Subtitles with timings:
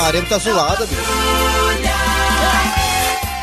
[0.00, 1.02] Maria, tá zoada, bicho.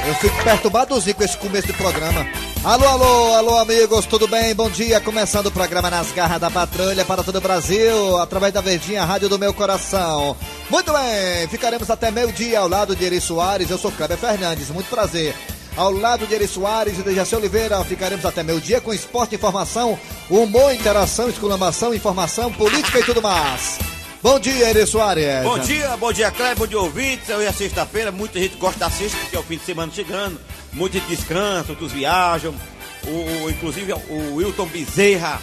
[0.07, 2.25] Eu fico perturbadozinho com esse começo de programa.
[2.63, 4.55] Alô, alô, alô, amigos, tudo bem?
[4.55, 4.99] Bom dia.
[4.99, 9.29] Começando o programa Nas Garras da Patrulha para todo o Brasil, através da Verdinha Rádio
[9.29, 10.35] do Meu Coração.
[10.69, 13.69] Muito bem, ficaremos até meio-dia ao lado de Eri Soares.
[13.69, 15.35] Eu sou Kleber Fernandes, muito prazer.
[15.75, 19.99] Ao lado de Eri Soares e de Jaci Oliveira, ficaremos até meio-dia com esporte, informação,
[20.27, 23.77] humor, interação, exclamação, informação, política e tudo mais.
[24.27, 25.41] Bom dia, Eri Soares.
[25.41, 27.29] Bom dia, bom dia, Cleber, bom dia, ouvintes.
[27.29, 30.37] Hoje é sexta-feira, muita gente gosta da sexta, porque é o fim de semana chegando.
[30.73, 32.53] Muita gente descansa, outros viajam.
[33.05, 35.41] O, o- inclusive, o Wilton Bezerra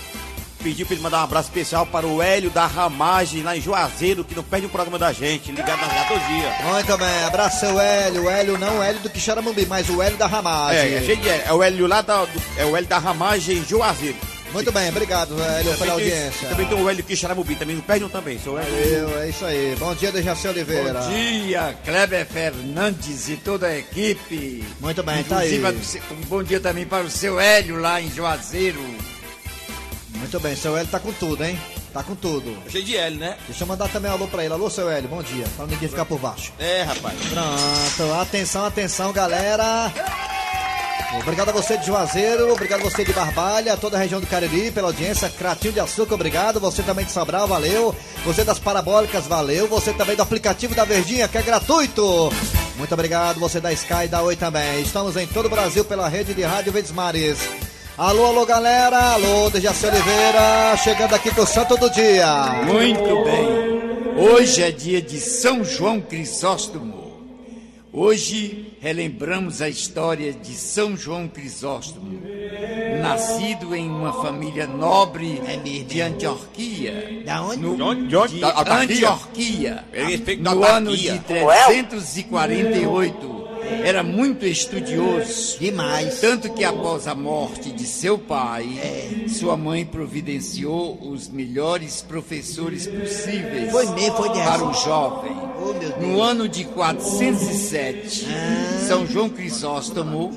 [0.62, 4.22] pediu para ele mandar um abraço especial para o Hélio da Ramagem, lá em Juazeiro,
[4.22, 6.54] que não perde um programa da gente, ligado nas gatas todo dia.
[6.70, 8.24] Muito bem, abraço seu Hélio.
[8.24, 10.78] O Hélio não o Hélio do Quixaramumbi, mas o Hélio da Ramagem.
[10.78, 11.42] É, é, Hélio.
[11.46, 14.18] é o Hélio lá da, do- é o Hélio da Ramagem em Juazeiro.
[14.54, 16.48] Muito bem, obrigado, Hélio, pela audiência.
[16.48, 18.72] Também tem o Hélio Quixaramubi, também não perde um também, sou o Hélio.
[18.72, 19.74] Valeu, é isso aí.
[19.76, 20.92] Bom dia, Dejaci Oliveira.
[20.92, 24.64] Bom dia, Kleber Fernandes e toda a equipe.
[24.78, 25.56] Muito bem, tá aí.
[25.56, 28.78] Inclusive, um bom dia também para o seu Hélio lá em Juazeiro.
[30.14, 31.58] Muito bem, seu Hélio tá com tudo, hein?
[31.92, 32.56] Tá com tudo.
[32.68, 33.36] Cheio de Hélio, né?
[33.48, 34.54] Deixa eu mandar também um alô pra ele.
[34.54, 35.46] Alô, seu Hélio, bom dia.
[35.56, 36.52] Pra ninguém ficar por baixo.
[36.60, 37.18] É, rapaz.
[37.28, 39.92] Pronto, atenção, atenção, galera.
[41.20, 44.70] Obrigado a você de Juazeiro, obrigado a você de Barbalha, toda a região do Cariri
[44.70, 46.60] pela audiência, Cratinho de Açúcar, obrigado.
[46.60, 47.94] Você também de Sobral, valeu.
[48.24, 49.66] Você das Parabólicas, valeu.
[49.68, 52.30] Você também do aplicativo da Verdinha, que é gratuito.
[52.76, 53.40] Muito obrigado.
[53.40, 54.82] Você da Sky e da Oi também.
[54.82, 57.38] Estamos em todo o Brasil pela rede de Rádio Verdes Mares.
[57.96, 59.14] Alô, alô, galera.
[59.14, 62.26] Alô, Dejaci Oliveira, chegando aqui com o Santo do Dia.
[62.66, 64.24] Muito bem.
[64.28, 67.03] Hoje é dia de São João Crisóstomo.
[67.96, 72.20] Hoje relembramos a história de São João Crisóstomo,
[73.00, 75.40] nascido em uma família nobre
[75.86, 77.22] de Antioquia.
[77.24, 77.60] Da onde?
[77.60, 77.76] No,
[78.26, 78.40] De?
[79.04, 79.84] Antioquia.
[79.92, 83.33] Ele respeita da No ano de 348.
[83.84, 85.58] Era muito estudioso.
[85.58, 86.20] Demais.
[86.20, 89.28] Tanto que após a morte de seu pai, É.
[89.28, 95.32] sua mãe providenciou os melhores professores possíveis Foi mesmo, foi para o jovem.
[95.60, 96.00] Oh.
[96.00, 98.26] No ano de 407,
[98.86, 100.32] São João Crisóstomo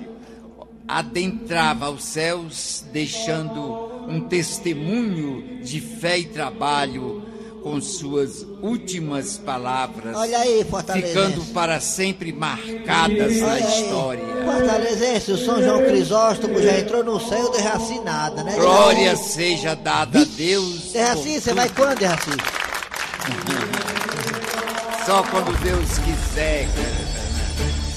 [0.88, 3.62] adentrava aos céus, deixando
[4.08, 7.24] um testemunho de fé e trabalho
[7.68, 11.06] com suas últimas palavras, Olha aí, Fortaleza.
[11.08, 13.82] ficando para sempre marcadas na Olha aí.
[13.84, 14.24] história.
[14.46, 18.56] Fortalezense, o São João Crisóstomo já entrou no céu, Derraci nada, né?
[18.56, 20.94] Glória seja dada a Deus.
[20.94, 22.30] Derraci, você vai quando, Derraci?
[25.06, 26.70] Só quando Deus quiser.
[26.74, 27.08] cara.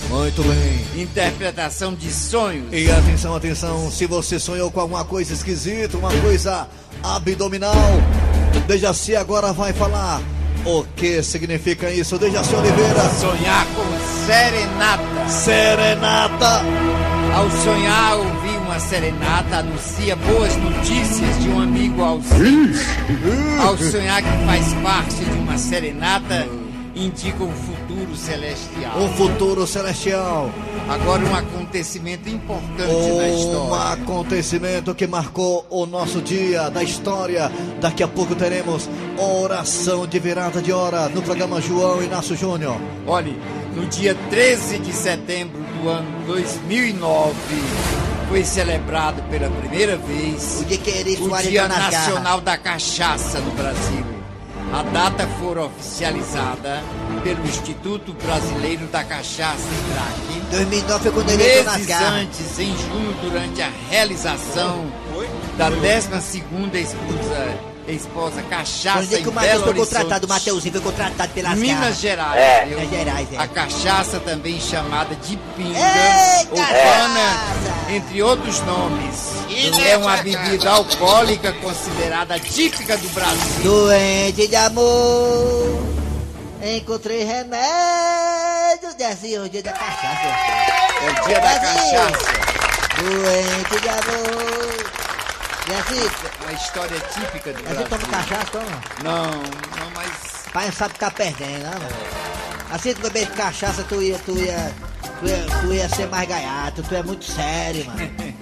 [0.08, 1.02] Muito bem.
[1.02, 2.72] Interpretação de sonhos.
[2.72, 6.66] E atenção, atenção, se você sonhou com alguma coisa esquisita, uma coisa
[7.04, 7.72] abdominal,
[8.66, 10.20] Dejaci agora vai falar
[10.64, 12.18] o que significa isso.
[12.18, 15.28] Dejaci Oliveira, Sonhar com serenata.
[15.28, 16.62] serenata.
[17.34, 23.66] Ao sonhar, ouvir uma serenata anuncia boas notícias de um amigo ao seu.
[23.66, 26.46] Ao sonhar que faz parte de uma serenata,
[26.94, 28.98] indica um futuro celestial.
[28.98, 30.50] Um futuro celestial.
[30.88, 33.92] Agora, um acontecimento importante na Um história.
[33.92, 37.50] acontecimento que marcou o nosso dia da história.
[37.80, 38.88] Daqui a pouco teremos
[39.18, 42.76] oração de virada de hora no programa João Inácio Júnior.
[43.06, 43.38] Olhe,
[43.74, 47.34] no dia 13 de setembro do ano 2009,
[48.28, 51.68] foi celebrado pela primeira vez O dia o Dia.
[51.68, 54.09] Nacional da Cachaça no Brasil.
[54.72, 56.82] A data foi oficializada
[57.24, 62.76] pelo Instituto Brasileiro da Cachaça, IBRAC, 2009 foi quando ele entrou nas meses antes, em
[62.76, 64.86] junho, durante a realização
[65.58, 70.28] da 12ª esposa, esposa Foi Cachaça o dia em que o Matheus foi contratado, o.
[70.28, 71.98] Mateuzinho foi contratado pelas Minas garras.
[72.00, 72.68] Gerais.
[72.68, 72.78] viu?
[72.78, 73.36] Minas Gerais, é.
[73.38, 77.92] A cachaça também chamada de pinga, Ei, ou cachaça!
[77.92, 79.29] entre outros nomes.
[79.68, 83.62] É uma bebida alcoólica considerada típica do Brasil.
[83.62, 85.82] Doente de amor,
[86.62, 87.60] encontrei remédio.
[88.96, 90.28] Desce o dia da cachaça.
[91.02, 92.00] É o dia da Brasil.
[92.00, 92.32] cachaça.
[93.02, 94.90] Doente de amor.
[95.66, 96.10] Desce,
[96.42, 98.08] Uma história típica do Desce toma Brasil.
[98.10, 98.82] cachaça, toma.
[99.04, 100.10] Não, não, mas
[100.52, 101.96] Pai não sabe tá perdendo, não, mano.
[102.70, 104.72] Assim, tu beber cachaça, tu ia, tu ia,
[105.20, 108.00] tu ia, tu ia ser mais gaiato, tu é muito sério, mano.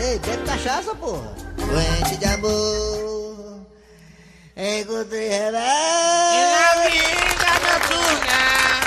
[0.00, 1.34] Ei, bebe cachaça, porra.
[1.56, 3.60] Doente de amor,
[4.56, 5.58] encontrei remédio.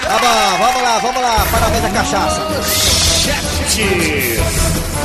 [0.03, 1.45] Tá bom, vamos lá, vamos lá.
[1.51, 2.41] Parabéns à cachaça.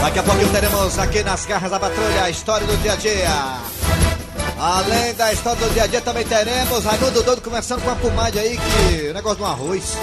[0.00, 3.28] Daqui a pouquinho teremos aqui nas garras da patrulha a história do dia a dia.
[4.58, 8.38] Além da história do dia a dia, também teremos Raimundo Doido conversando com a comadre
[8.40, 9.96] aí, que negócio do arroz.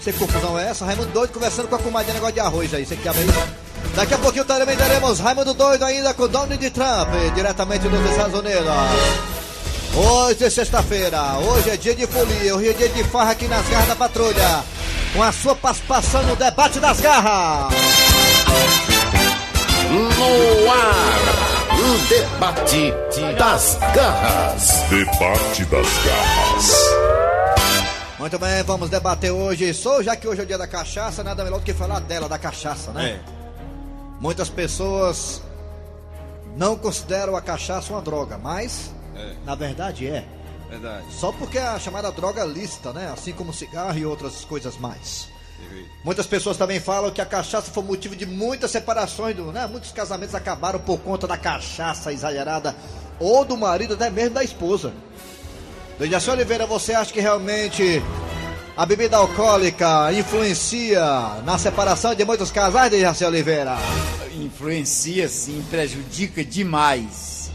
[0.00, 0.84] Sei que confusão é essa?
[0.84, 3.14] Raimundo Doido conversando com a comadre, negócio de arroz aí, você que aí?
[3.94, 8.66] Daqui a pouquinho também teremos Raimundo Doido ainda com Donald Trump, diretamente dos Estados Unidos.
[9.94, 13.68] Hoje é sexta-feira, hoje é dia de folia, hoje é dia de farra aqui nas
[13.68, 14.64] garras da patrulha.
[15.12, 17.74] Com a sua participação no debate das garras.
[19.90, 22.94] No ar, o debate
[23.38, 24.70] das garras.
[24.88, 27.12] Debate das garras.
[28.18, 29.74] Muito bem, vamos debater hoje.
[29.74, 32.28] Sou já que hoje é o dia da cachaça, nada melhor do que falar dela,
[32.28, 33.18] da cachaça, né?
[33.38, 33.41] É.
[34.22, 35.42] Muitas pessoas
[36.56, 39.34] não consideram a cachaça uma droga, mas É.
[39.44, 40.24] na verdade é.
[40.70, 41.04] Verdade.
[41.10, 43.10] Só porque é a chamada droga lícita, né?
[43.12, 45.28] Assim como cigarro e outras coisas mais.
[46.04, 49.66] Muitas pessoas também falam que a cachaça foi motivo de muitas separações, do, né?
[49.66, 52.76] Muitos casamentos acabaram por conta da cachaça exagerada
[53.18, 54.92] ou do marido, até mesmo da esposa.
[55.98, 58.00] Dejaci Oliveira, você acha que realmente
[58.74, 61.02] a bebida alcoólica influencia
[61.44, 63.76] na separação de muitos casais, Dejaci Oliveira?
[64.34, 67.50] Influencia sim, prejudica demais.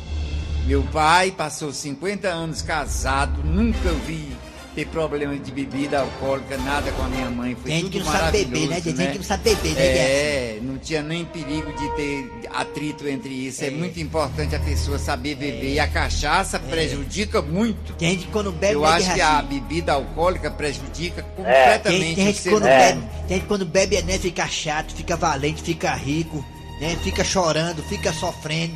[0.67, 4.36] Meu pai passou 50 anos casado, nunca vi
[4.77, 7.57] ter problema de bebida alcoólica, nada com a minha mãe.
[7.59, 8.75] Foi Gente tudo que não sabe maravilhoso, beber, né?
[8.75, 9.07] Gente né?
[9.07, 9.81] que não sabe beber, né?
[9.81, 13.65] É, não tinha nem perigo de ter atrito entre isso.
[13.65, 15.73] É, muito importante a pessoa saber beber.
[15.73, 17.93] E a cachaça prejudica muito.
[17.93, 19.61] Tem gente que quando bebe, Eu né, acho que a Guerracinho?
[19.61, 24.01] bebida alcoólica prejudica Tem, completamente tem o gente ser quando bebe, tem gente quando bebe,
[24.03, 26.45] né, fica chato, fica valente, fica rico,
[26.79, 26.95] né?
[27.03, 28.75] Fica chorando, fica sofrendo.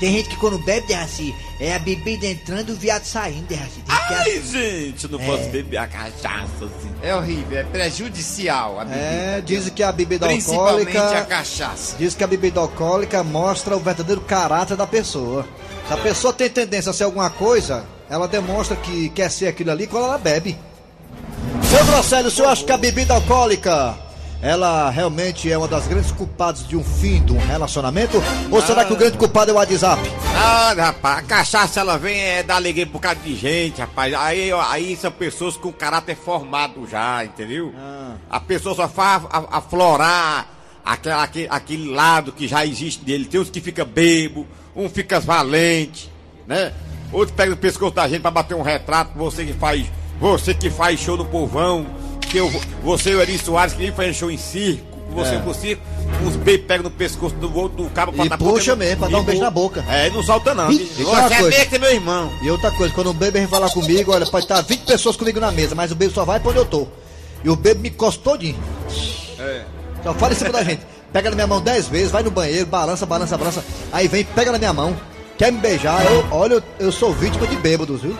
[0.00, 3.82] Tem gente que quando bebe, Derraci, é a bebida entrando e o viado saindo, Derraci.
[3.88, 6.90] Ai, é- gente, não posso beber a cachaça assim.
[7.02, 9.04] É horrível, é prejudicial a bebida.
[9.04, 11.26] É, dizem que a bebida Principalmente a alcoólica.
[11.36, 11.96] cachaça.
[11.98, 15.44] Diz que a bebida alcoólica mostra o verdadeiro caráter da pessoa.
[15.88, 19.70] Se a pessoa tem tendência a ser alguma coisa, ela demonstra que quer ser aquilo
[19.72, 20.56] ali quando ela bebe.
[21.68, 23.96] Seu Grosselio, o senhor acha que a bebida alcoólica
[24.40, 28.22] ela realmente é uma das grandes culpadas de um fim de um relacionamento?
[28.50, 30.00] Ou será que o grande culpado é o WhatsApp?
[30.36, 34.14] Ah, rapaz, a cachaça ela vem é, dar alegria um bocado de gente, rapaz.
[34.14, 37.72] Aí, aí são pessoas com caráter formado já, entendeu?
[38.30, 40.46] A pessoa só faz aflorar
[40.84, 43.24] aquele, aquele, aquele lado que já existe dele.
[43.24, 46.10] Tem uns que fica bebo, um fica valente,
[46.46, 46.72] né?
[47.12, 49.86] Outro pega o pescoço da gente pra bater um retrato, você que faz,
[50.20, 51.86] você que faz show no povão,
[52.28, 52.50] que eu,
[52.82, 55.38] você e o Eri Soares que nem faz show em circo, você É.
[55.38, 55.82] pro circo,
[56.24, 58.98] uns beijos pegam no pescoço do outro do cabo pra E dar puxa boca- mesmo,
[59.00, 59.84] pra dar um e beijo na boca.
[59.88, 60.66] É, não solta não.
[60.66, 62.30] Você e uma é meio que é meu irmão.
[62.42, 65.40] E outra coisa, quando um bebê vem falar comigo, olha, pode estar 20 pessoas comigo
[65.40, 66.86] na mesa, mas o bebê só vai pra onde eu tô.
[67.42, 68.58] E o bebê me costa todinho.
[69.38, 69.62] É.
[70.02, 70.82] Só fala em cima da gente.
[71.12, 73.64] Pega na minha mão 10 vezes, vai no banheiro, balança, balança, balança.
[73.92, 74.94] Aí vem, pega na minha mão,
[75.38, 76.04] quer me beijar.
[76.04, 78.14] Eu, olha, eu, eu sou vítima de bêbados, viu?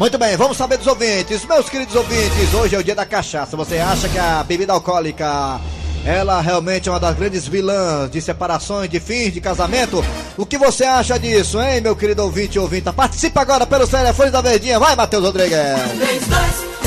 [0.00, 1.44] Muito bem, vamos saber dos ouvintes.
[1.44, 3.54] Meus queridos ouvintes, hoje é o dia da cachaça.
[3.54, 5.60] Você acha que a bebida alcoólica,
[6.06, 10.02] ela realmente é uma das grandes vilãs de separações, de fins de casamento?
[10.38, 12.94] O que você acha disso, hein, meu querido ouvinte e ouvinta?
[12.94, 14.78] Participa agora pelos telefones da Verdinha.
[14.78, 15.58] Vai, Matheus Rodrigues.
[15.58, 16.79] 3261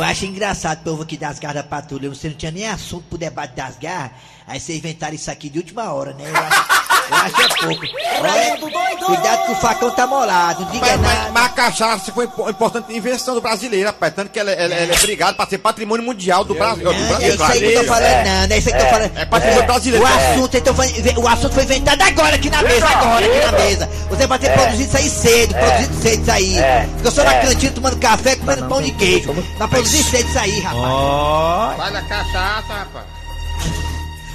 [0.00, 2.08] Eu acho engraçado o povo aqui das garras da patrulha.
[2.08, 4.12] Você não tinha nem assunto pro debate das garras.
[4.46, 6.24] Aí vocês inventaram isso aqui de última hora, né?
[6.26, 6.68] Eu acho,
[7.10, 7.86] eu acho é pouco.
[8.22, 11.30] Olha, cuidado que o facão tá molado, não diga Mas, mas, nada.
[11.32, 14.12] mas a cachaça foi impo- importante invenção do brasileiro, rapaz.
[14.14, 16.84] Tanto que ela, ela- ela é brigada pra ser patrimônio mundial do Brasil.
[16.84, 17.34] do Não, é Brasil.
[17.34, 19.18] isso aí que eu tô falando, não, não é isso aí que eu tô falando.
[19.18, 20.04] É patrimônio brasileiro.
[20.04, 20.32] O É.
[20.32, 20.86] assunto, então, foi,
[21.16, 23.88] o assunto foi inventado agora aqui na mesa, agora aqui na mesa.
[24.10, 26.56] Você vai ter produzido isso aí cedo, produzido cedo isso aí.
[26.98, 29.32] Fica só na cantina tomando café, comendo pão de queijo.
[29.58, 31.76] Vai produzir cedo isso aí, rapaz.
[31.78, 33.19] Vai na cachaça, rapaz.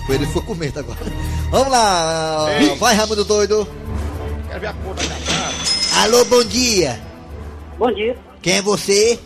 [0.07, 0.99] Ele ficou com medo agora.
[1.49, 2.75] Vamos lá, Ei.
[2.75, 3.67] vai, Raimundo doido.
[4.47, 6.01] Quero ver a porra da cachaça.
[6.01, 7.01] Alô, bom dia.
[7.77, 8.15] Bom dia.
[8.41, 9.19] Quem é você?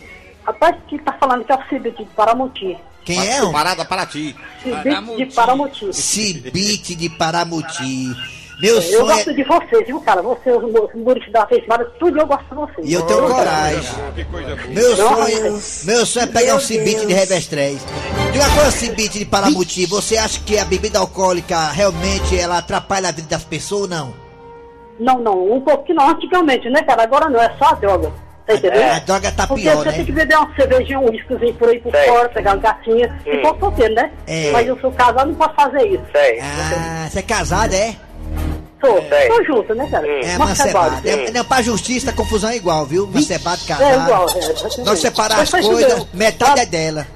[0.44, 2.76] Rapaz, que tá falando que é o Cibite de Paramuti.
[3.04, 3.52] Quem é?
[3.52, 4.34] Parada para ti.
[4.62, 5.92] Cibite de Paramuti.
[5.92, 8.16] Cibite de Paramuti.
[8.60, 9.32] Meu Eu sonho gosto é...
[9.32, 10.20] de vocês, viu, cara?
[10.20, 12.88] Você, os humoristas da Facebook, tudo eu gosto de vocês.
[12.88, 13.94] E eu tenho coragem.
[14.14, 14.68] Que coisa boa.
[14.68, 17.80] Meu sonho, meu sonho é pegar um cibite de revestrez.
[18.32, 23.08] Diga uma coisa, cibite de Paramuti, você acha que a bebida alcoólica realmente ela atrapalha
[23.08, 24.14] a vida das pessoas ou não?
[24.98, 27.04] Não, não, um pouquinho não, antigamente, né, cara?
[27.04, 28.12] Agora não, é só a droga.
[28.46, 28.82] Tá entendendo?
[28.82, 29.96] A droga tá Porque pior, você né?
[29.96, 33.20] tem que beber uma cervejinha, um uíscozinho por aí por fora, pegar uma gatinha.
[33.24, 34.10] Se for solteiro, né?
[34.26, 34.50] É.
[34.50, 36.04] Mas eu sou casado, não posso fazer isso.
[36.42, 37.96] Ah, você é casado, é?
[38.80, 40.06] Sou, tô junto, né, cara?
[40.06, 41.02] É, Mas macebado.
[41.02, 41.08] trabalho.
[41.28, 43.06] É, não, pra justiça a confusão é igual, viu?
[43.06, 44.02] Macebado, É casado.
[44.04, 44.82] igual, é.
[44.84, 46.08] Nós separar Mas as coisas, tudo.
[46.14, 47.06] metade é dela.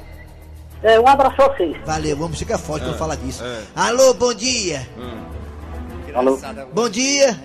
[0.83, 1.75] É, um abraço a vocês.
[1.87, 3.43] Valeu, vamos ficar forte quando falar disso.
[3.75, 4.87] Alô, bom dia.
[6.15, 6.39] Alô,
[6.73, 7.37] Bom dia.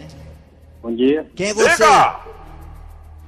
[0.83, 1.25] bom dia.
[1.35, 1.83] Quem é você?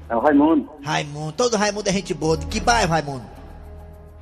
[0.09, 1.31] É o Raimundo, Raimundo.
[1.31, 2.35] Todo Raimundo é gente boa.
[2.35, 3.23] De que bairro, Raimundo?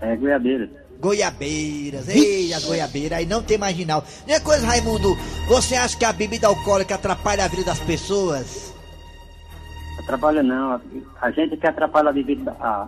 [0.02, 0.70] é Goiabeira.
[1.00, 2.10] Goiabeiras.
[2.10, 3.20] Ei, as goiabeiras.
[3.20, 4.04] Aí não tem marginal.
[4.28, 5.18] E uma coisa, Raimundo.
[5.48, 8.74] Você acha que a bebida alcoólica atrapalha a vida das pessoas?
[10.00, 10.80] Atrapalha não,
[11.22, 12.88] a gente que atrapalha a bebida, a,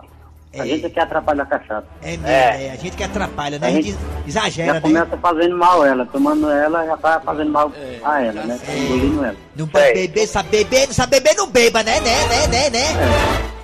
[0.53, 0.61] É.
[0.61, 1.85] a gente que atrapalha a cachaça.
[2.01, 2.71] É mesmo, é.
[2.71, 3.67] A gente que atrapalha, né?
[3.67, 3.95] A gente
[4.27, 4.81] exagera, Já né?
[4.81, 7.71] começa fazendo mal ela, tomando ela já tá fazendo mal
[8.03, 8.59] a ela, né?
[8.75, 9.35] Engolindo ela.
[9.55, 11.99] Não pode beber, sabe beber, não sabe beber, não beba, né?
[12.01, 12.87] Né, né, né, né?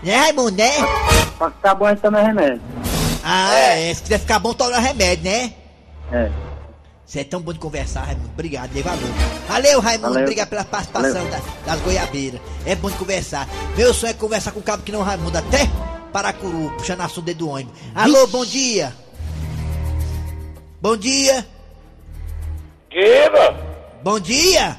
[0.04, 0.72] Né, Raimundo, né?
[1.38, 2.62] Pra ficar bom a gente toma remédio.
[3.29, 3.93] Ah, é.
[3.93, 5.53] Se quiser ficar bom, toma remédio, né?
[6.13, 6.29] É.
[7.05, 8.29] Você é tão bom de conversar, Raimundo.
[8.34, 9.00] Obrigado, dei valor.
[9.48, 10.07] Valeu, Raimundo.
[10.10, 10.24] Valeu.
[10.24, 12.39] Obrigado pela participação da- das goiabeiras.
[12.65, 13.48] É bom de conversar.
[13.75, 15.60] Meu sonho é conversar com o cabo que não Raimundo, até
[16.12, 17.74] Paracuru, puxando assunto dentro do ônibus.
[17.93, 18.93] Alô, bom dia.
[20.81, 21.46] Bom dia.
[22.89, 23.55] Diga!
[24.03, 24.77] Bom dia.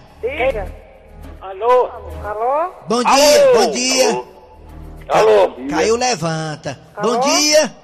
[1.41, 1.89] Alô?
[2.25, 2.73] Alô?
[2.89, 4.25] Bom dia, bom dia.
[5.09, 5.53] Alô?
[5.71, 6.79] Caiu, levanta.
[7.03, 7.77] Bom dia.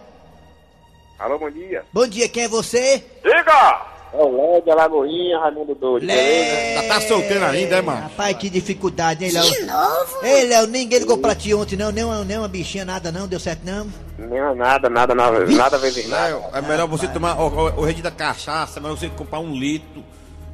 [1.24, 1.86] Alô, bom dia.
[1.90, 3.02] Bom dia, quem é você?
[3.24, 3.80] Diga!
[4.12, 6.04] É o Léo de Alagoinha, Raimundo Doido.
[6.04, 6.74] Léo.
[6.74, 8.02] Já tá solteiro ainda, é, mano?
[8.02, 9.42] Rapaz, que dificuldade, hein, Léo?
[9.42, 10.18] De novo?
[10.22, 11.90] Ei, Léo, ninguém ligou pra ti ontem, não.
[11.90, 13.26] Nem uma, nem uma bichinha, nada, não.
[13.26, 13.88] Deu certo, não.
[14.18, 16.42] Não, nada, nada, nada, nada a ver com nada.
[16.52, 19.40] É, é melhor você tomar o, o, o rede da cachaça, é melhor você comprar
[19.40, 20.04] um litro.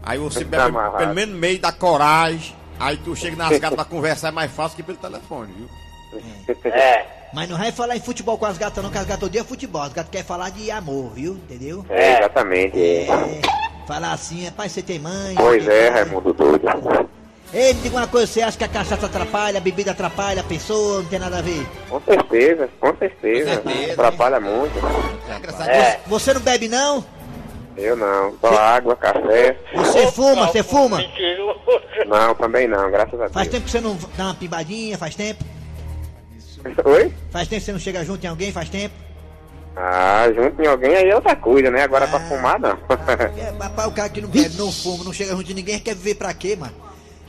[0.04, 0.98] Aí você que bebe amarrar.
[0.98, 2.54] pelo menos meio da coragem.
[2.78, 5.79] Aí tu chega nas casas pra conversar, é mais fácil que pelo telefone, viu?
[6.64, 9.44] É, Mas não vai falar em futebol com as gatas, não, que as gatas odeiam
[9.44, 9.82] futebol.
[9.82, 11.34] As gatas querem falar de amor, viu?
[11.34, 11.84] Entendeu?
[11.88, 12.78] é, exatamente.
[12.78, 13.06] é.
[13.86, 15.34] Falar assim, é pai, você tem mãe.
[15.36, 16.02] Pois você tem é, pai.
[16.04, 17.08] Raimundo Doido.
[17.52, 20.44] Ei, me diga uma coisa, você acha que a cachaça atrapalha, a bebida atrapalha a
[20.44, 21.66] pessoa, não tem nada a ver?
[21.88, 23.56] Com certeza, com certeza.
[23.60, 23.92] Com certeza.
[23.94, 24.72] Atrapalha muito.
[25.66, 25.76] É.
[25.76, 27.04] É, Você não bebe, não?
[27.76, 28.34] eu não.
[28.40, 29.56] Só água, café.
[29.74, 31.02] Você fuma, você fuma?
[32.06, 33.50] Não, também não, graças a Faz Deus.
[33.50, 35.42] tempo que você não dá uma pimbadinha, faz tempo?
[36.84, 37.12] Oi?
[37.30, 38.94] Faz tempo que você não chega junto em alguém, faz tempo?
[39.76, 41.82] Ah, junto em alguém aí é outra coisa, né?
[41.82, 42.78] Agora pra fumar, não.
[43.38, 45.94] É, rapaz, o cara que não bebe, não fuma, não chega junto de ninguém, quer
[45.94, 46.74] viver pra quê, mano?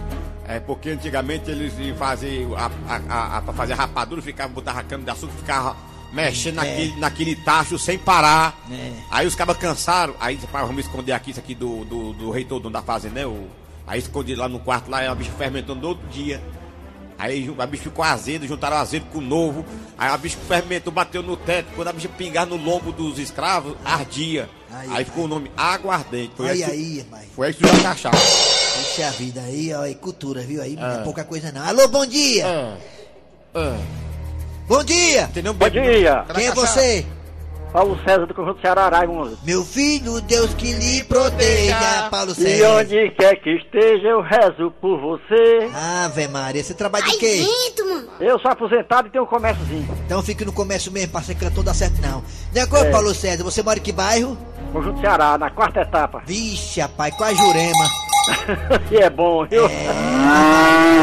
[0.47, 4.53] É porque antigamente eles iam fazer a, a, a, a- pra fazer a rapadura, ficavam
[4.53, 5.77] botando a cana de açúcar, ficava
[6.13, 8.59] mexendo naquele, naquele tacho sem parar.
[8.71, 8.93] É.
[9.11, 12.31] Aí os cabas cansaram, aí disse, "Pá, vamos esconder aqui isso aqui do, do, do
[12.31, 13.27] reitor dono da fazenda, né?
[13.27, 13.47] O,
[13.87, 16.41] aí escondi lá no quarto, lá, a bicha fermentando no outro dia.
[17.19, 19.63] Aí a bicha ficou azedo, juntaram azedo com o novo.
[19.99, 21.69] Aí a bicha fermentou, bateu no teto.
[21.77, 24.49] Quando a bicha pingar no lombo dos escravos, ardia.
[24.73, 26.33] Aí, Aí, ficou o nome Aguardente.
[26.35, 27.29] Foi Aí, aí, mãe.
[27.37, 28.17] Foi aí que surgiu a cachaça.
[28.81, 29.85] Isso é a vida aí, ó.
[29.85, 30.63] E cultura, viu?
[30.63, 31.63] Aí não é pouca coisa não.
[31.63, 32.47] Alô, bom dia.
[32.47, 32.77] Ah,
[33.55, 34.00] ah.
[34.71, 35.23] Bom dia.
[35.25, 35.53] Entendeu?
[35.53, 36.25] Bom dia.
[36.33, 37.05] Quem é você?
[37.73, 39.37] Paulo César do Conjunto Ceará Raimundo.
[39.45, 42.69] Meu filho, Deus que lhe proteja, Paulo E César.
[42.79, 45.69] onde quer que esteja, eu rezo por você.
[46.05, 47.45] Ave Maria, você trabalha de quê?
[48.21, 49.89] Eu sou aposentado e tenho um comérciozinho.
[50.07, 52.23] Então fique no comércio mesmo, pra ser cantor dá certo não.
[52.53, 52.91] De acordo, É.
[52.93, 54.39] Paulo César, você mora em que bairro?
[54.73, 56.23] Conjunto Ceará, na quarta etapa.
[56.25, 58.10] Vixe, rapaz, com a Jurema.
[58.91, 59.69] e é bom, viu?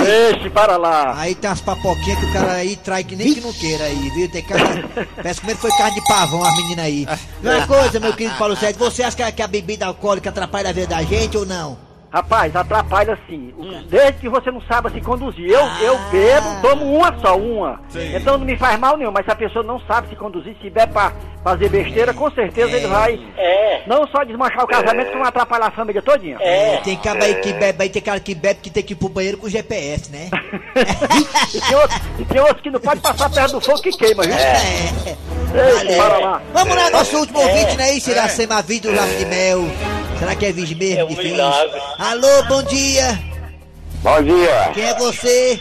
[0.04, 1.14] Deixe para lá.
[1.18, 4.10] Aí tem umas papoquinhas que o cara aí trai que nem que não queira aí,
[4.12, 4.30] viu?
[4.30, 4.84] Tem cara.
[5.16, 7.08] Parece que foi carne de pavão as meninas aí.
[7.42, 10.74] Uma coisa, meu querido Paulo César, você acha que que a bebida alcoólica atrapalha a
[10.74, 11.87] vida da gente ou não?
[12.12, 13.54] Rapaz, atrapalha sim.
[13.58, 15.50] O- Desde que você não saiba se conduzir.
[15.50, 15.78] Eu, Ah.
[15.82, 17.82] eu bebo, tomo uma só, uma.
[17.90, 18.16] Sim.
[18.16, 19.12] Então não me faz mal nenhum.
[19.12, 21.12] Mas se a pessoa não sabe se conduzir, se bebe pra
[21.44, 23.20] fazer besteira, com certeza ele vai
[23.86, 26.38] não só desmanchar o casamento, como atrapalhar a família todinha.
[26.40, 28.96] É, tem cara aí que bebe, aí tem cara que bebe que tem que ir
[28.96, 30.30] pro banheiro com GPS, né?
[31.54, 34.24] E tem, outros, e tem outros que não pode passar perto do fogo que queima,
[34.24, 34.34] viu?
[34.36, 35.16] É.
[35.90, 36.42] Ei, para lá.
[36.54, 37.94] Vamos lá, nosso último ouvinte, né?
[37.94, 39.66] Isso, Iracema Vida do Lago de Mel.
[40.20, 40.84] Será que é mesmo?
[40.84, 41.32] É um Difícil.
[41.32, 41.82] milagre.
[42.00, 43.20] Alô, bom dia.
[44.02, 44.72] Bom dia.
[44.74, 45.60] Quem é você?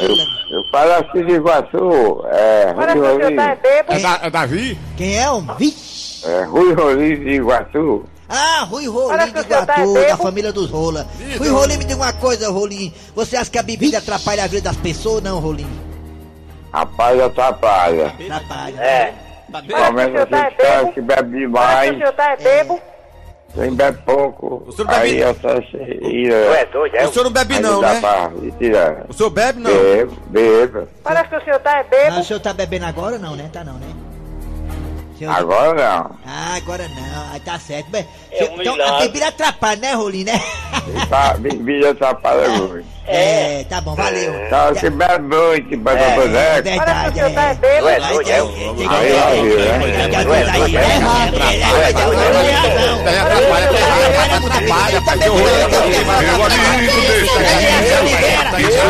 [0.00, 0.16] Eu,
[0.50, 2.24] eu falo assim de Iguaçu.
[2.30, 3.36] É, Rui Rolim.
[3.88, 4.78] É Da- é Davi?
[4.96, 5.56] Quem é, homem?
[5.58, 6.26] Vixe.
[6.26, 8.04] É, Rui Rolim de Iguaçu.
[8.28, 10.08] Ah, Rui Rolim de que tá Iguatu, bêbado.
[10.08, 11.06] da família dos Rola.
[11.38, 12.92] Rui Rolim, me diga uma coisa, Rolim.
[13.16, 15.66] Você acha que a bebida atrapalha a vida das pessoas ou não, Rolim?
[16.72, 18.08] Rapaz, atrapalha.
[18.20, 18.80] Atrapalha.
[18.82, 19.14] É.
[19.50, 21.98] Principalmente você que, tá- que bebe demais.
[22.16, 22.80] tá bebo.
[23.54, 24.62] Quem bebe pouco.
[24.66, 26.68] O senhor bebe- Aí essa cheira.
[27.08, 28.00] O senhor não bebe não, né?
[28.00, 28.30] pra.
[29.08, 29.70] O senhor bebe não?
[29.70, 30.88] Bebo, bebo.
[31.02, 33.48] Parece que o senhor tá Não, o senhor tá bebendo agora não, né?
[33.52, 33.86] Tá não, né?
[35.18, 36.10] Senhor- Agora não.
[36.26, 37.32] Ah, agora não.
[37.32, 37.90] Aí tá certo.
[37.90, 39.06] Bem, É senhor- um então a milagre.
[39.08, 40.40] bebida atrapalha, né, Rolim, né?
[41.08, 42.86] Tá, bebida atrapalha muito.
[43.10, 44.34] É, tá bom, valeu.
[44.50, 46.62] Tá, você bebe muito, bebe É, boneco.
[46.62, 47.22] verdade, é.
[47.80, 48.38] Doido, aí, é?
[48.38, 49.78] aí, Aí, né?
[49.78, 50.08] né?
[58.56, 58.88] Deixa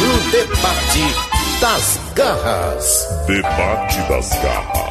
[0.00, 1.14] O debate
[1.60, 3.08] das garras.
[3.26, 4.87] Debate das garras.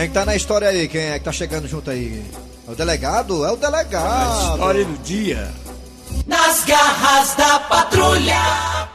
[0.00, 0.88] Quem é que tá na história aí?
[0.88, 2.24] Quem é que tá chegando junto aí?
[2.66, 3.44] É o delegado?
[3.44, 4.52] É o delegado.
[4.54, 5.50] História do dia.
[6.26, 8.88] Nas garras da patrulha.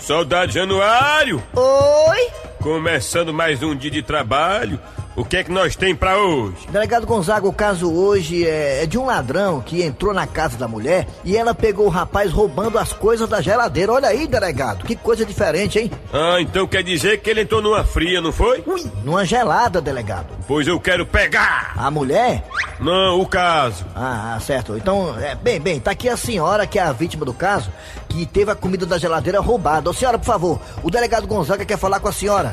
[0.00, 2.30] Soldado Januário, Oi?
[2.62, 4.80] começando mais um dia de trabalho.
[5.14, 6.56] O que é que nós tem pra hoje?
[6.70, 10.66] Delegado Gonzaga, o caso hoje é, é de um ladrão que entrou na casa da
[10.66, 13.92] mulher e ela pegou o rapaz roubando as coisas da geladeira.
[13.92, 15.90] Olha aí, delegado, que coisa diferente, hein?
[16.12, 18.64] Ah, então quer dizer que ele entrou numa fria, não foi?
[18.66, 20.28] Ui, numa gelada, delegado.
[20.48, 21.74] Pois eu quero pegar!
[21.76, 22.44] A mulher?
[22.80, 23.84] Não, o caso.
[23.94, 24.76] Ah, ah, certo.
[24.78, 27.70] Então, é, bem, bem, tá aqui a senhora que é a vítima do caso,
[28.08, 29.90] que teve a comida da geladeira roubada.
[29.90, 32.50] Ô, senhora, por favor, o delegado Gonzaga quer falar com a senhora.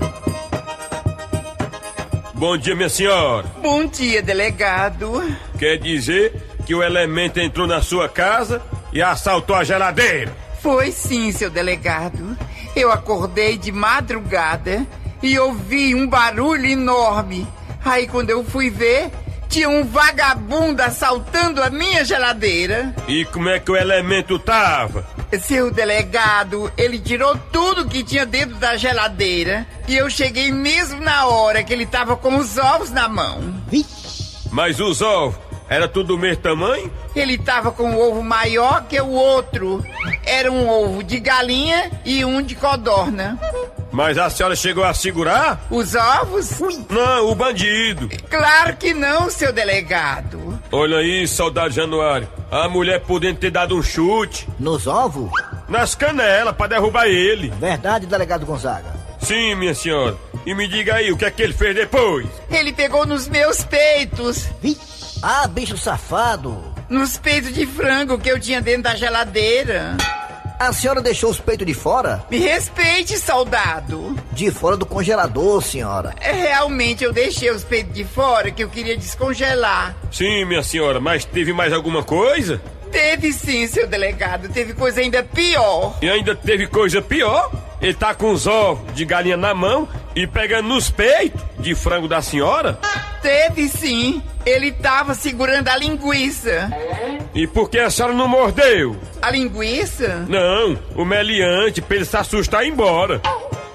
[2.39, 3.45] Bom dia, minha senhora.
[3.61, 5.21] Bom dia, delegado.
[5.57, 8.61] Quer dizer que o elemento entrou na sua casa
[8.93, 10.33] e assaltou a geladeira?
[10.61, 12.37] Foi sim, seu delegado.
[12.73, 14.87] Eu acordei de madrugada
[15.21, 17.45] e ouvi um barulho enorme.
[17.83, 19.11] Aí quando eu fui ver,
[19.49, 22.93] tinha um vagabundo assaltando a minha geladeira.
[23.07, 25.05] E como é que o elemento tava?
[25.41, 31.25] Seu delegado, ele tirou tudo que tinha dentro da geladeira e eu cheguei mesmo na
[31.25, 33.41] hora que ele tava com os ovos na mão.
[34.51, 35.35] Mas os ovos,
[35.67, 36.91] era tudo do mesmo tamanho?
[37.15, 39.85] Ele tava com um ovo maior que o outro.
[40.25, 43.37] Era um ovo de galinha e um de codorna.
[43.91, 45.65] Mas a senhora chegou a segurar?
[45.69, 46.59] Os ovos?
[46.89, 48.09] Não, o bandido.
[48.29, 50.59] Claro que não, seu delegado.
[50.71, 52.27] Olha aí, soldado Januário.
[52.51, 54.47] A mulher podendo ter dado um chute.
[54.59, 55.31] Nos ovos?
[55.67, 57.49] Nas canelas, pra derrubar ele.
[57.59, 58.93] Verdade, delegado Gonzaga.
[59.19, 60.15] Sim, minha senhora.
[60.45, 62.27] E me diga aí, o que é que ele fez depois?
[62.49, 64.47] Ele pegou nos meus peitos.
[65.21, 66.63] Ah, bicho safado.
[66.89, 69.97] Nos peitos de frango que eu tinha dentro da geladeira.
[70.59, 72.25] A senhora deixou os peitos de fora?
[72.29, 74.13] Me respeite, soldado.
[74.33, 76.13] De fora do congelador, senhora.
[76.19, 79.95] É, Realmente eu deixei os peitos de fora que eu queria descongelar.
[80.11, 82.61] Sim, minha senhora, mas teve mais alguma coisa?
[82.91, 84.49] Teve sim, seu delegado.
[84.49, 85.95] Teve coisa ainda pior.
[86.01, 87.49] E ainda teve coisa pior?
[87.81, 92.07] Ele tá com os ovos de galinha na mão e pegando nos peitos de frango
[92.09, 92.77] da senhora?
[93.21, 94.21] Teve sim.
[94.49, 96.69] Ele tava segurando a linguiça.
[97.35, 98.95] E por que a senhora não mordeu?
[99.21, 100.25] A linguiça?
[100.27, 103.21] Não, o meliante, pra ele se assustar e ir embora.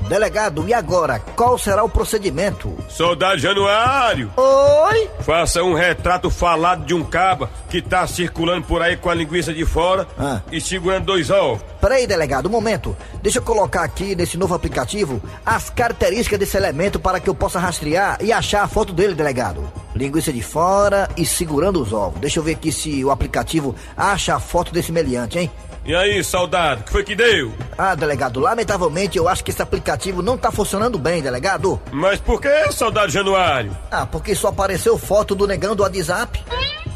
[0.09, 1.19] Delegado, e agora?
[1.19, 2.77] Qual será o procedimento?
[2.89, 5.09] Soldado Januário, Oi?
[5.21, 9.53] faça um retrato falado de um caba que tá circulando por aí com a linguiça
[9.53, 10.41] de fora Ah.
[10.53, 11.63] e segurando dois ovos.
[11.81, 12.95] Peraí, delegado, um momento.
[13.23, 17.59] Deixa eu colocar aqui nesse novo aplicativo as características desse elemento para que eu possa
[17.59, 19.65] rastrear e achar a foto dele, delegado.
[19.95, 22.21] Linguiça de fora e segurando os ovos.
[22.21, 25.51] Deixa eu ver aqui se o aplicativo acha a foto desse meliante, hein?
[25.87, 27.53] E aí, soldado, o que foi que deu?
[27.77, 31.79] Ah, delegado, lamentavelmente eu acho que esse aplicativo não tá funcionando bem, delegado.
[31.93, 33.77] Mas por que, soldado Januário?
[33.91, 36.43] Ah, porque só apareceu foto do negão do WhatsApp.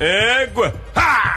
[0.00, 0.74] Égua!
[0.96, 1.36] Ha!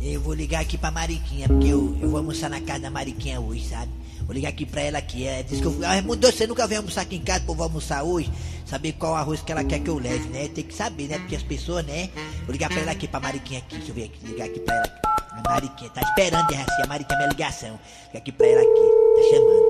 [0.00, 3.38] Eu vou ligar aqui pra Mariquinha, porque eu, eu vou almoçar na casa da Mariquinha
[3.38, 3.92] hoje, sabe?
[4.22, 5.26] Vou ligar aqui pra ela aqui.
[5.26, 5.78] Ela disse que eu.
[5.84, 8.30] Ah, mudou, você nunca vem almoçar aqui em casa, pô, vou almoçar hoje.
[8.68, 10.46] Saber qual arroz que ela quer que eu leve, né?
[10.48, 11.18] Tem que saber, né?
[11.18, 12.10] Porque as pessoas, né?
[12.44, 13.76] Vou ligar pra ela aqui, pra Mariquinha aqui.
[13.76, 15.00] Deixa eu ver aqui, ligar aqui pra ela.
[15.30, 17.80] A Mariquinha, tá esperando, né, assim, a Mariquinha, minha ligação.
[18.08, 19.66] Ligar aqui pra ela aqui, tá chamando.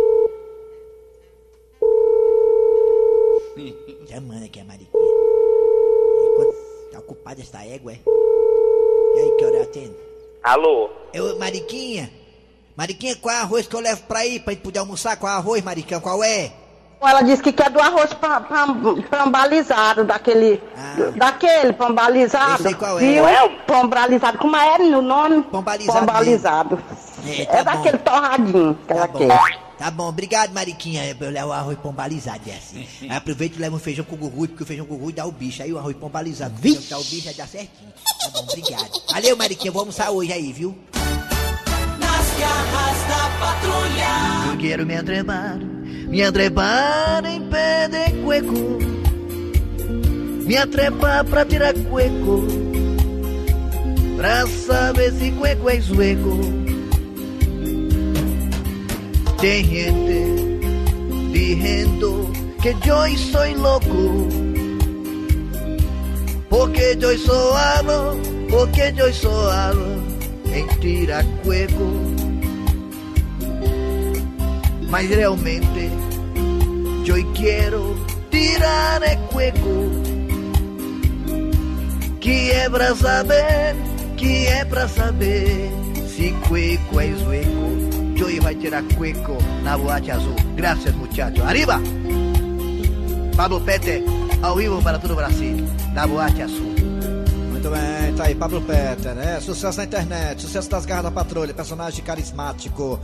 [4.11, 5.03] chamando aqui a Mariquinha.
[6.33, 6.57] Enquanto
[6.91, 8.01] tá ocupada essa égua, é?
[9.15, 9.97] E aí, que hora eu atendo?
[10.43, 10.91] Alô?
[11.15, 12.11] Eu, Mariquinha?
[12.77, 15.17] Mariquinha, qual é arroz que eu levo pra ir, pra gente poder almoçar?
[15.17, 16.53] Qual é arroz, Mariquinha, qual é?
[17.01, 20.61] Ela disse que quer do arroz pam- pam- pambalizado, daquele.
[21.17, 22.53] Daquele pambalizado.
[22.53, 22.57] Ah.
[22.59, 23.03] Eu sei qual é.
[23.03, 23.29] Viu?
[23.29, 24.39] É Pambalizado.
[24.39, 25.43] Como é no nome?
[25.45, 26.79] Pambalizado Pambalizado.
[27.27, 27.65] É, É, tá bom.
[27.65, 29.19] daquele torradinho que ela bom.
[29.19, 29.69] quer.
[29.79, 31.17] Tá bom, obrigado, Mariquinha.
[31.21, 32.85] Eu levo o arroz pombalizado, é assim.
[33.03, 35.31] Aí aproveita e leva um feijão com gurgulho, porque o feijão com gurgulho dá o
[35.31, 35.63] bicho.
[35.63, 37.93] Aí o arroz pombalizado, que dá o bicho, aí dá certinho.
[38.21, 38.91] Tá bom, obrigado.
[39.13, 40.77] Valeu, Mariquinha, vou almoçar hoje aí, viu?
[42.01, 44.53] Nas garras da patrulha.
[44.53, 45.59] Eu quero me atrepar,
[46.09, 48.79] me atrepar em pé de cueco.
[50.47, 52.47] Me atrepar pra tirar cueco.
[54.17, 56.41] Pra saber se cueco é sueco.
[59.41, 60.59] Tem gente
[61.33, 64.29] diciendo que yo soy loco.
[66.49, 70.03] Porque yo soy algo, porque yo soy algo
[70.53, 71.93] en tirar cueco.
[74.91, 75.98] Mas realmente
[77.09, 77.95] yo quiero
[78.31, 79.89] tirar el cueco.
[82.21, 83.75] Que é pra saber,
[84.19, 85.71] que é pra saber
[86.07, 88.15] se cueco é sueco.
[88.15, 90.35] Joey vai tirar cueco na boate azul.
[90.55, 91.43] Graças, muchacho.
[91.45, 91.81] Arriba!
[93.37, 94.05] Pablo Pete,
[94.43, 95.57] ao vivo para todo o Brasil,
[95.95, 96.78] na boate azul.
[97.59, 99.41] Muito bem, tá aí, Pablo Peter, né?
[99.41, 103.01] Sucesso na internet, sucesso das garras da patrulha, personagem carismático.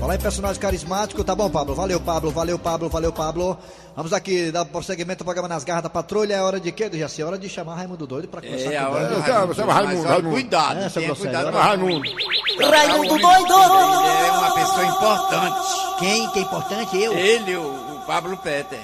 [0.00, 1.74] Falar em personagem carismático, tá bom, Pablo?
[1.74, 3.58] Valeu, Pablo, valeu, Pablo, valeu, Pablo.
[3.94, 6.36] Vamos aqui, dar prosseguimento ao programa nas garras da patrulha.
[6.36, 7.20] É hora de quê, Jaci?
[7.20, 9.54] É hora de chamar Raimundo Doido pra começar É com a o hora do Raimundo,
[9.54, 10.30] chama Raimundo, Raimundo.
[10.30, 11.50] Cuidado, É, tenha cuidado.
[11.54, 12.10] Raimundo.
[12.62, 13.46] Raimundo Doido!
[13.46, 14.06] Doido!
[14.06, 15.68] Ele é uma pessoa importante.
[15.98, 16.96] Quem que é importante?
[16.96, 17.12] Eu?
[17.12, 18.80] Ele, o, o Pablo Peter.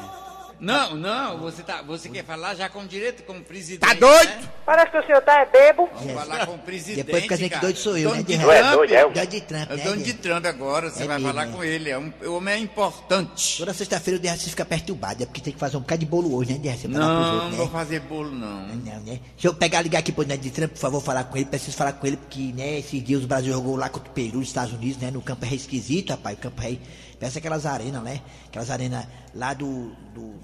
[0.61, 3.81] Não, não, você, tá, você quer falar já com direito como presidente.
[3.81, 4.29] Tá doido?
[4.29, 4.49] Né?
[4.65, 5.89] Parece que o senhor tá é bebo.
[5.95, 7.05] Vamos falar com o presidente.
[7.05, 8.23] Depois que a gente doido sou eu, né?
[8.23, 8.55] Dono De de Trump.
[8.79, 9.15] Trump.
[9.15, 9.85] Dono de Trump, É o né?
[9.85, 11.53] dono de Trump agora, você É vai mesmo, falar é.
[11.53, 11.91] com ele.
[11.91, 13.59] É um, o homem é importante.
[13.59, 16.35] Toda sexta-feira o Derraci fica perturbado, é porque tem que fazer um bocado de bolo
[16.37, 17.57] hoje, né, pros Não, outros, não né?
[17.57, 18.67] vou fazer bolo, não.
[18.67, 19.21] Não, né?
[19.35, 21.47] Deixa eu pegar, ligar aqui pro Ned de Trump, por favor, falar com ele.
[21.47, 24.39] Preciso falar com ele, porque, né, esses dias o Brasil jogou lá contra o Peru,
[24.39, 25.11] nos Estados Unidos, né?
[25.11, 26.37] No Campo Rei esquisito, rapaz.
[26.39, 26.81] O Campo Rei.
[27.25, 28.21] Parece aquelas arenas, né?
[28.49, 29.93] Aquelas arenas lá do.
[30.13, 30.35] do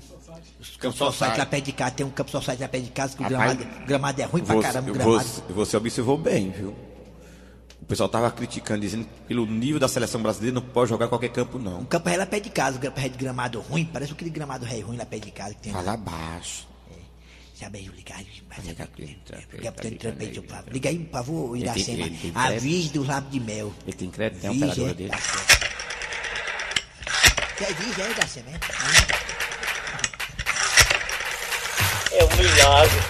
[0.59, 1.91] os Campo Society lá perto de casa.
[1.91, 4.43] Tem um Campo Society lá perto de casa que o Rapaz, gramado, gramado é ruim
[4.43, 5.19] pra Você, caramba, gramado.
[5.19, 6.75] você, você observou bem, viu?
[7.83, 11.29] O pessoal tava criticando, dizendo que pelo nível da seleção brasileira não pode jogar qualquer
[11.29, 11.81] campo, não.
[11.81, 13.85] O Campo Rei lá perto de casa, o Campo Rei de gramado ruim.
[13.85, 15.73] Parece aquele gramado rei ruim lá perto de casa que tem.
[15.75, 16.67] Fala baixo.
[17.53, 20.49] Sabe aí, ligar mas Liga aqui, Trump, Liga ele tá pro Trump aí, seu aí,
[20.49, 20.73] Pablo.
[20.73, 22.07] Liga aí, por favor, Iracema.
[22.35, 23.75] Avise do lábio de mel.
[23.87, 24.95] Ele tem crédito, tem é?
[24.95, 25.11] dele.
[27.61, 27.75] Tá certo.
[27.75, 28.51] Quer vir, é, Iracema,
[32.13, 32.25] é?
[32.25, 33.01] Um milagre.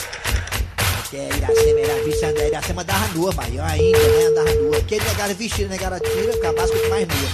[1.12, 4.76] Iracema, era vice André, Iracema andava nua, eu ainda, né, andava nua.
[4.80, 7.30] Porque negaram vestido, negaram tira, capaz que mais nua.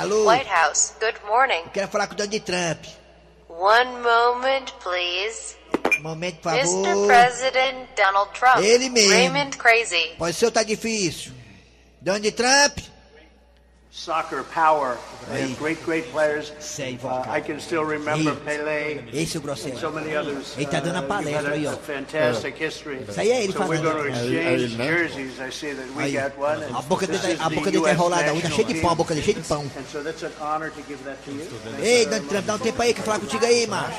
[0.00, 0.30] Alô?
[0.30, 1.64] White House, good morning.
[1.72, 2.84] Quero falar com o Donald Trump.
[3.48, 5.56] One moment, please.
[6.00, 6.66] Momento, por Mr.
[6.66, 7.06] favor.
[7.06, 8.58] President Donald Trump.
[8.58, 9.10] Ele mesmo.
[9.10, 10.14] Raymond Crazy.
[10.18, 11.32] Pode ser ou tá difícil?
[12.00, 12.91] Donald Trump?
[13.94, 14.96] Soccer power.
[15.30, 16.50] They have great, great players.
[17.04, 19.04] Uh, I can still remember Pelé.
[19.12, 19.76] Esse é o grosseiro.
[19.76, 20.54] and so many others.
[20.56, 21.76] Ele tá dando a Uh, palestra aí, a, ó.
[21.76, 23.04] fantastic history.
[23.06, 23.92] Isso aí é ele so we're falando.
[23.92, 24.84] going to É, exchange é ele, né?
[24.86, 25.32] jerseys.
[25.40, 26.12] I see that we Aí.
[26.14, 26.64] got one.
[26.74, 29.14] A boca dele, is a boca dele tá enrolada, national cheia de pão, a boca
[29.14, 29.60] dele cheia de pão.
[29.76, 31.46] And so that's an honor to give that to you.
[31.84, 32.28] Ei, Donald.
[32.28, 33.92] Trump, dá um tempo aí que eu falar contigo aí, macho.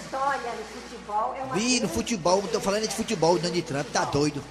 [0.00, 1.34] história no futebol.
[1.38, 4.42] É uma Ih, no futebol, tô falando de futebol, o Donald Trump tá doido.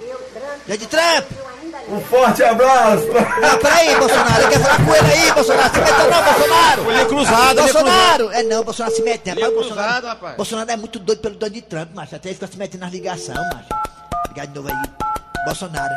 [0.68, 1.55] Donald Trump!
[1.88, 3.06] Um forte abraço.
[3.08, 5.74] Não, peraí, Bolsonaro, eu quero falar com ele aí, Bolsonaro.
[5.74, 6.92] Se meta não, Bolsonaro!
[6.92, 8.32] Ele é cruzado, ele é Bolsonaro!
[8.32, 9.38] É não, Bolsonaro se mete, rapaz.
[9.38, 10.36] Ele é Bolsonaro, cruzado, rapaz.
[10.38, 12.16] Bolsonaro é muito doido pelo Donald Trump, macho.
[12.16, 13.70] Até ele fica se metendo nas ligações, macho.
[14.30, 14.76] Ligar de novo aí.
[15.46, 15.96] Bolsonaro.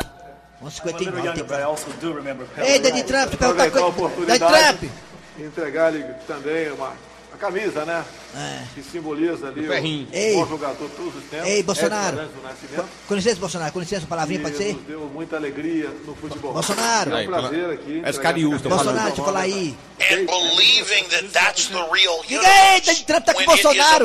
[0.60, 0.98] I'm a 1,59.
[0.98, 2.64] little younger, tem.
[2.66, 3.86] Ei, Donald Trump, pergunta uma Aproveitar a coisa.
[3.86, 4.90] oportunidade Donald Trump!
[5.38, 6.92] e entregar-lhe também uma,
[7.38, 8.04] a camisa, né?
[8.36, 8.62] É.
[8.74, 10.08] Que simboliza ali O ferrinho.
[10.10, 10.34] o Ei.
[10.34, 11.48] bom jogador de todos os tempos.
[11.48, 12.16] Ei, Bolsonaro.
[12.16, 12.88] Nascimento.
[13.06, 14.74] Com licença, Bolsonaro, com licença, palavrinha, E pode ser?
[14.74, 16.52] nos deu muita alegria no futebol.
[16.52, 17.16] Bolsonaro.
[17.16, 18.02] É um prazer aqui.
[18.04, 18.12] É
[18.58, 19.76] tô Bolsonaro, deixa eu falar aí.
[20.00, 24.04] and believing that that's the real Donald Trump tá com o Bolsonaro.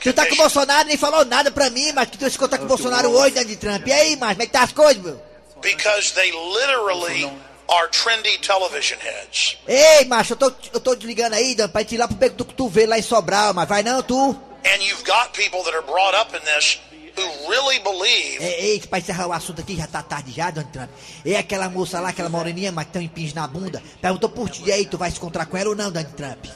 [0.00, 0.36] Tu tá com o.
[0.36, 3.34] Bolsonaro, nem falou nada pra mim, mas que tu se contar com o Bolsonaro hoje,
[3.34, 3.86] Donald Trump.
[3.86, 5.28] E aí, mas como é que tá as coisas, meu?
[5.60, 7.28] because they literally
[7.68, 9.58] are trendy television heads.
[9.66, 12.36] Ei, macho, eu tô, eu tô desligando aí, Dan, pra gente ir lá pro beco
[12.36, 14.30] do cotovelo lá em Sobral, mas vai não, tu?
[14.64, 16.78] And you've got people that are brought up in this
[17.16, 20.72] who really believe Ei, ei, pra encerrar o assunto aqui, já tá tarde já, Donald
[20.72, 20.90] Trump.
[21.24, 24.62] E aquela moça lá, aquela moreninha, mas tem um impinge na bunda, perguntou por ti,
[24.64, 26.46] e aí, tu vai se encontrar com ela ou não, Donald Trump?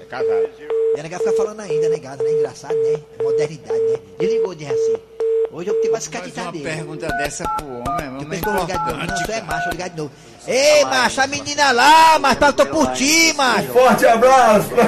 [0.00, 0.50] É casado.
[0.96, 2.30] E a negada fica falando ainda, negado, né?
[2.32, 3.00] Engraçado, né?
[3.22, 3.98] Modernidade, né?
[4.18, 4.96] Desligou de assim.
[5.50, 8.78] Hoje eu tenho mais Faz uma pergunta dessa pro homem, é Depois que eu ligar
[8.78, 8.98] de novo.
[8.98, 9.24] Não, importante.
[9.24, 10.10] tu é macho, ligar de novo.
[10.46, 13.68] Ei, macho, a menina lá, mas perguntou por ti, macho.
[13.68, 14.68] Forte abraço!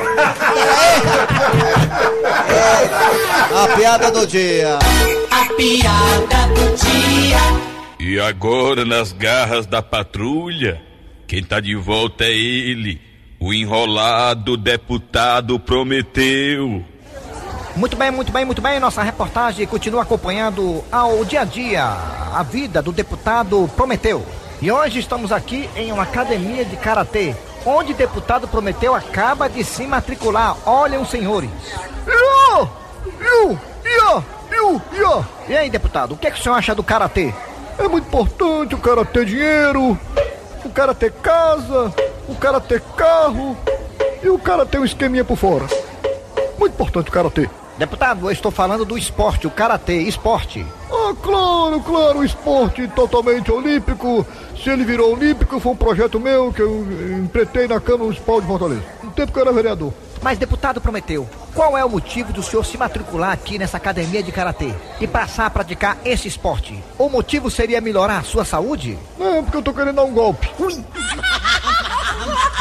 [3.52, 4.78] A piada do dia.
[5.30, 7.38] A piada do dia.
[7.98, 10.80] E agora, nas garras da patrulha,
[11.26, 13.00] quem tá de volta é ele,
[13.38, 16.84] o enrolado deputado Prometeu.
[17.76, 18.80] Muito bem, muito bem, muito bem.
[18.80, 21.84] Nossa reportagem continua acompanhando ao dia a dia
[22.34, 24.24] a vida do deputado Prometeu.
[24.60, 29.64] E hoje estamos aqui em uma academia de karatê, onde o deputado Prometeu acaba de
[29.64, 30.56] se matricular.
[30.66, 31.50] Olhem, senhores.
[32.06, 32.68] Iô!
[33.20, 33.58] Iô!
[33.84, 34.22] Iô!
[34.52, 34.80] Iô!
[34.92, 35.24] Iô!
[35.48, 37.32] E aí, deputado, o que, é que o senhor acha do karatê?
[37.78, 39.98] É muito importante o cara ter dinheiro,
[40.64, 41.94] o cara ter casa,
[42.28, 43.56] o cara ter carro
[44.22, 45.66] e o cara ter um esqueminha por fora.
[46.60, 47.48] Muito importante o karatê.
[47.78, 50.66] Deputado, eu estou falando do esporte, o karatê, esporte.
[50.92, 54.26] Ah, claro, claro, esporte totalmente olímpico.
[54.62, 56.86] Se ele virou olímpico, foi um projeto meu que eu
[57.18, 58.82] empretei na Câmara Municipal de Fortaleza.
[59.02, 59.90] No tempo que eu era vereador.
[60.20, 64.30] Mas, deputado Prometeu, qual é o motivo do senhor se matricular aqui nessa academia de
[64.30, 66.78] karatê e passar a praticar esse esporte?
[66.98, 68.98] O motivo seria melhorar a sua saúde?
[69.18, 70.50] Não, porque eu tô querendo dar um golpe.
[70.58, 70.84] Ui.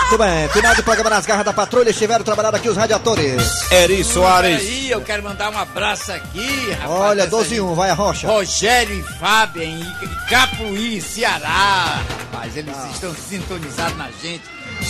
[0.10, 1.92] Muito bem, final do programa nas garras da patrulha.
[1.92, 3.72] Estiveram trabalhando aqui os radiadores.
[3.72, 4.60] Eri Soares.
[4.60, 6.90] Aí, eu quero mandar um abraço aqui, rapaz.
[6.90, 8.28] Olha, dessa 12 e 1, vai a rocha.
[8.28, 9.80] Rogério e Fábio em
[10.28, 12.02] Capuí, Ceará.
[12.32, 14.42] Rapaz, eles estão sintonizados na gente.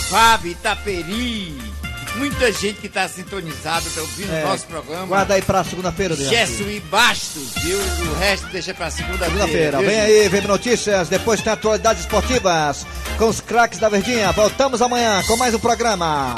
[0.08, 1.69] Fábio, Itaperi.
[2.16, 5.06] Muita gente que está sintonizada, está ouvindo É, o nosso programa.
[5.06, 6.14] Guarda aí pra segunda-feira.
[6.16, 7.78] Jesuí Bastos, viu?
[7.78, 9.46] O resto deixa pra segunda-feira.
[9.46, 9.78] Segunda-feira.
[9.80, 11.08] Vem aí, vem notícias.
[11.08, 12.84] Depois tem atualidades esportivas
[13.16, 14.32] com os craques da Verdinha.
[14.32, 16.34] Voltamos amanhã com mais um programa.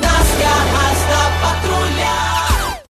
[0.00, 2.39] Nas garras da patrulha.